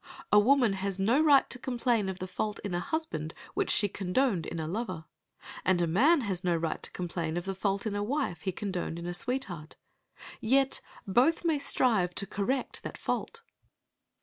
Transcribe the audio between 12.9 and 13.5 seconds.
fault.